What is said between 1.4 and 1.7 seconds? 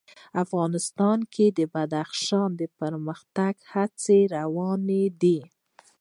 د